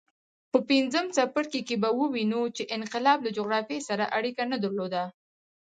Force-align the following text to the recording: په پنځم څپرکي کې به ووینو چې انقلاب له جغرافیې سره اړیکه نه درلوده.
په 0.51 0.59
پنځم 0.69 1.05
څپرکي 1.15 1.61
کې 1.67 1.75
به 1.81 1.89
ووینو 1.97 2.41
چې 2.55 2.63
انقلاب 2.77 3.19
له 3.23 3.31
جغرافیې 3.37 3.79
سره 3.89 4.05
اړیکه 4.17 4.43
نه 4.51 4.57
درلوده. 4.63 5.03